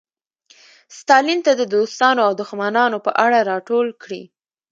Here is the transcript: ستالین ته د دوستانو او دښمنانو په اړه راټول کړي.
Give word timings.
ستالین 0.97 1.39
ته 1.45 1.51
د 1.59 1.61
دوستانو 1.75 2.21
او 2.27 2.31
دښمنانو 2.41 2.97
په 3.05 3.11
اړه 3.25 3.39
راټول 3.51 3.87
کړي. 4.03 4.23